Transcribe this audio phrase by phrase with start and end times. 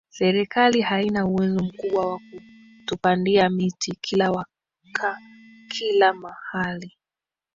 [0.09, 5.17] serikali haina uwezo mkubwa wa kutupandia miti kila waka
[5.69, 6.97] kila mahali